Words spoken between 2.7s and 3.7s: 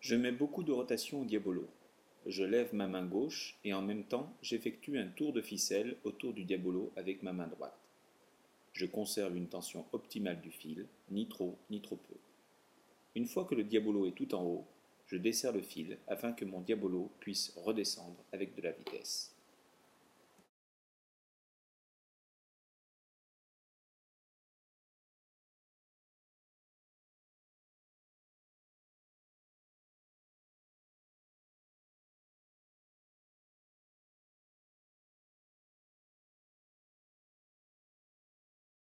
ma main gauche